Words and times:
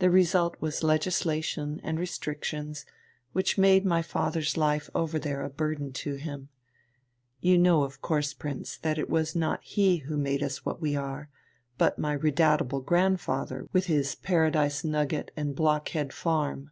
The 0.00 0.10
result 0.10 0.56
was 0.60 0.82
legislation 0.84 1.80
and 1.82 1.98
restrictions 1.98 2.84
which 3.32 3.56
made 3.56 3.86
my 3.86 4.02
father's 4.02 4.58
life 4.58 4.90
over 4.94 5.18
there 5.18 5.40
a 5.42 5.48
burden 5.48 5.92
to 5.94 6.16
him. 6.16 6.50
You 7.40 7.56
know 7.56 7.82
of 7.82 8.02
course, 8.02 8.34
Prince, 8.34 8.76
that 8.76 8.98
it 8.98 9.08
was 9.08 9.34
not 9.34 9.64
he 9.64 9.96
who 9.96 10.18
made 10.18 10.42
us 10.42 10.66
what 10.66 10.82
we 10.82 10.94
are, 10.94 11.30
but 11.78 11.98
my 11.98 12.12
redoubtable 12.12 12.82
grandfather 12.82 13.66
with 13.72 13.86
his 13.86 14.14
Paradise 14.14 14.84
nugget 14.84 15.30
and 15.38 15.56
Blockhead 15.56 16.12
Farm. 16.12 16.70